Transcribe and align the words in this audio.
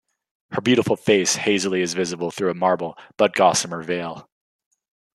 Her 0.53 0.61
beautiful 0.61 0.95
face 0.95 1.35
hazily 1.35 1.81
is 1.83 1.93
visible 1.93 2.31
through 2.31 2.49
a 2.49 2.55
marble 2.55 2.97
but 3.17 3.35
gossamer 3.35 3.83
veil. 3.83 4.27